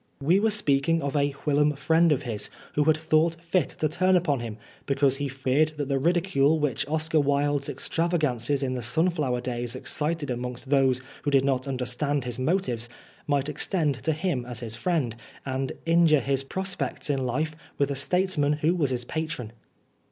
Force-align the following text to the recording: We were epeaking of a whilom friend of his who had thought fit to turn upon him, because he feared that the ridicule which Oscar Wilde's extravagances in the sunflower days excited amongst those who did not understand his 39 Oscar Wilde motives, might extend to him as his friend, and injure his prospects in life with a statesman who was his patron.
We 0.19 0.39
were 0.39 0.49
epeaking 0.49 1.01
of 1.03 1.15
a 1.15 1.29
whilom 1.45 1.75
friend 1.77 2.11
of 2.11 2.23
his 2.23 2.49
who 2.73 2.85
had 2.85 2.97
thought 2.97 3.35
fit 3.39 3.67
to 3.69 3.87
turn 3.87 4.15
upon 4.15 4.39
him, 4.39 4.57
because 4.87 5.17
he 5.17 5.27
feared 5.27 5.73
that 5.77 5.89
the 5.89 5.99
ridicule 5.99 6.59
which 6.59 6.87
Oscar 6.87 7.19
Wilde's 7.19 7.69
extravagances 7.69 8.63
in 8.63 8.73
the 8.73 8.81
sunflower 8.81 9.41
days 9.41 9.75
excited 9.75 10.31
amongst 10.31 10.71
those 10.71 11.03
who 11.21 11.29
did 11.29 11.45
not 11.45 11.67
understand 11.67 12.23
his 12.23 12.37
39 12.37 12.43
Oscar 12.43 12.45
Wilde 12.45 12.55
motives, 12.63 12.89
might 13.27 13.49
extend 13.49 13.95
to 14.03 14.13
him 14.13 14.43
as 14.43 14.61
his 14.61 14.75
friend, 14.75 15.15
and 15.45 15.73
injure 15.85 16.19
his 16.19 16.41
prospects 16.43 17.07
in 17.07 17.23
life 17.23 17.55
with 17.77 17.91
a 17.91 17.95
statesman 17.95 18.53
who 18.53 18.73
was 18.73 18.89
his 18.89 19.03
patron. 19.05 19.51